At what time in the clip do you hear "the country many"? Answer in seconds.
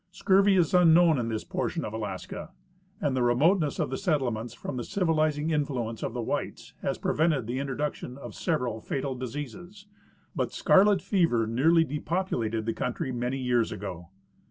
12.65-13.37